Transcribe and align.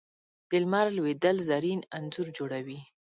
د 0.49 0.51
لمر 0.63 0.87
لوېدل 0.97 1.37
زرین 1.49 1.79
انځور 1.97 2.27
جوړوي 2.37 2.79